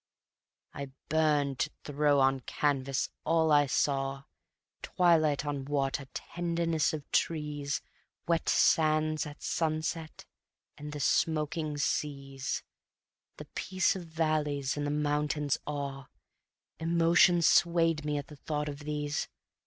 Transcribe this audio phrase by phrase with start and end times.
[0.73, 4.23] I burned to throw on canvas all I saw
[4.81, 7.83] Twilight on water, tenderness of trees,
[8.27, 10.25] Wet sands at sunset
[10.75, 12.63] and the smoking seas,
[13.37, 16.07] The peace of valleys and the mountain's awe:
[16.79, 19.27] Emotion swayed me at the thought of these.